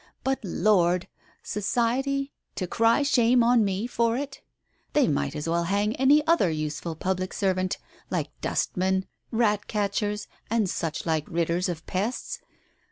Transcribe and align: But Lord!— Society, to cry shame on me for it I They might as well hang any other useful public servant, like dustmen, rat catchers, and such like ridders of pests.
But 0.23 0.39
Lord!— 0.43 1.07
Society, 1.43 2.33
to 2.55 2.65
cry 2.65 3.03
shame 3.03 3.43
on 3.43 3.63
me 3.63 3.85
for 3.85 4.17
it 4.17 4.41
I 4.41 4.41
They 4.93 5.07
might 5.07 5.35
as 5.35 5.47
well 5.47 5.65
hang 5.65 5.95
any 5.97 6.25
other 6.25 6.49
useful 6.49 6.95
public 6.95 7.33
servant, 7.35 7.77
like 8.09 8.29
dustmen, 8.41 9.05
rat 9.29 9.67
catchers, 9.67 10.25
and 10.49 10.67
such 10.67 11.05
like 11.05 11.27
ridders 11.29 11.69
of 11.69 11.85
pests. 11.85 12.39